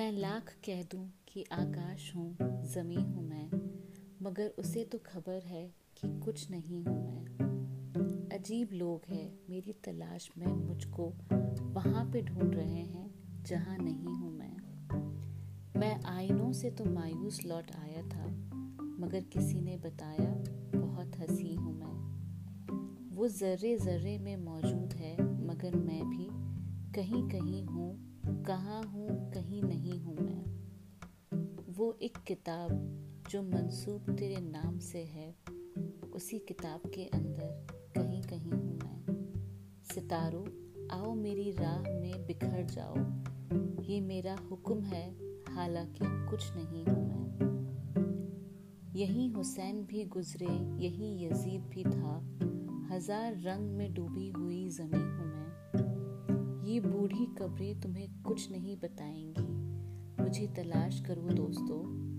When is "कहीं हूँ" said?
27.28-28.10, 38.22-38.78